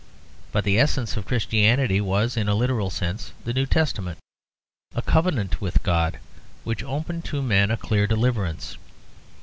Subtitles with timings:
[0.51, 4.17] But the essence of Christianity was in a literal sense the New Testament
[4.95, 6.17] a covenant with God
[6.63, 8.77] which opened to men a clear deliverance.